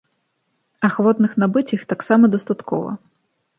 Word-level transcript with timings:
Ахвотных 0.89 1.31
набыць 1.45 1.65
іх 1.79 1.85
таксама 1.95 2.33
дастаткова. 2.39 2.99